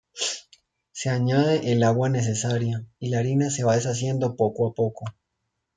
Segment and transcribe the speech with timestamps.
[0.91, 5.05] Se añade el agua necesaria, y la harina se va deshaciendo poco a poco.